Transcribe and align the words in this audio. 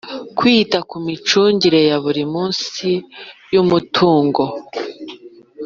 Kwita 0.37 0.77
ku 0.89 0.95
micungire 1.05 1.79
ya 1.89 1.97
buri 2.03 2.23
munsi 2.33 2.87
y’ 3.53 3.55
umutungo 3.63 4.43